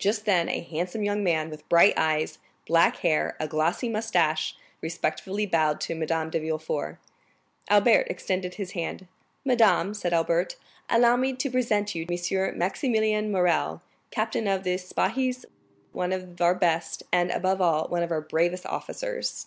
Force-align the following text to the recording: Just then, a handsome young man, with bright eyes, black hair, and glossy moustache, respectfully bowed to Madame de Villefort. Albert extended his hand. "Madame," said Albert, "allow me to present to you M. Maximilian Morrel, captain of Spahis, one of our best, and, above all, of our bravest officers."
Just 0.00 0.24
then, 0.24 0.48
a 0.48 0.58
handsome 0.62 1.04
young 1.04 1.22
man, 1.22 1.48
with 1.48 1.68
bright 1.68 1.94
eyes, 1.96 2.38
black 2.66 2.96
hair, 3.06 3.36
and 3.38 3.48
glossy 3.48 3.88
moustache, 3.88 4.56
respectfully 4.80 5.46
bowed 5.46 5.80
to 5.82 5.94
Madame 5.94 6.28
de 6.28 6.40
Villefort. 6.40 6.98
Albert 7.68 8.08
extended 8.10 8.54
his 8.54 8.72
hand. 8.72 9.06
"Madame," 9.44 9.94
said 9.94 10.12
Albert, 10.12 10.56
"allow 10.90 11.14
me 11.14 11.34
to 11.34 11.50
present 11.52 11.86
to 11.90 12.00
you 12.00 12.06
M. 12.10 12.58
Maximilian 12.58 13.30
Morrel, 13.30 13.80
captain 14.10 14.48
of 14.48 14.64
Spahis, 14.64 15.44
one 15.92 16.12
of 16.12 16.40
our 16.40 16.56
best, 16.56 17.04
and, 17.12 17.30
above 17.30 17.60
all, 17.60 17.84
of 17.94 18.10
our 18.10 18.20
bravest 18.22 18.66
officers." 18.66 19.46